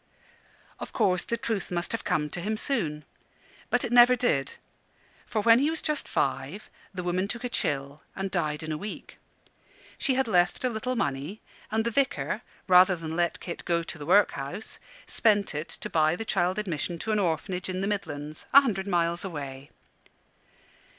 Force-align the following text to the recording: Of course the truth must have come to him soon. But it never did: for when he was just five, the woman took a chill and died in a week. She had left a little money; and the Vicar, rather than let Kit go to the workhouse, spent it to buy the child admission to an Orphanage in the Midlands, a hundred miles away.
Of 0.79 0.93
course 0.93 1.21
the 1.21 1.37
truth 1.37 1.69
must 1.69 1.91
have 1.91 2.03
come 2.03 2.27
to 2.31 2.41
him 2.41 2.57
soon. 2.57 3.05
But 3.69 3.83
it 3.85 3.91
never 3.91 4.15
did: 4.15 4.55
for 5.27 5.41
when 5.43 5.59
he 5.59 5.69
was 5.69 5.79
just 5.83 6.07
five, 6.07 6.71
the 6.91 7.03
woman 7.03 7.27
took 7.27 7.43
a 7.43 7.49
chill 7.49 8.01
and 8.15 8.31
died 8.31 8.63
in 8.63 8.71
a 8.71 8.79
week. 8.79 9.19
She 9.99 10.15
had 10.15 10.27
left 10.27 10.63
a 10.63 10.69
little 10.69 10.95
money; 10.95 11.39
and 11.69 11.85
the 11.85 11.91
Vicar, 11.91 12.41
rather 12.67 12.95
than 12.95 13.15
let 13.15 13.39
Kit 13.39 13.63
go 13.63 13.83
to 13.83 13.97
the 13.99 14.07
workhouse, 14.07 14.79
spent 15.05 15.53
it 15.53 15.69
to 15.69 15.87
buy 15.87 16.15
the 16.15 16.25
child 16.25 16.57
admission 16.57 16.97
to 16.97 17.11
an 17.11 17.19
Orphanage 17.19 17.69
in 17.69 17.81
the 17.81 17.87
Midlands, 17.87 18.47
a 18.53 18.61
hundred 18.61 18.87
miles 18.87 19.23
away. 19.23 19.69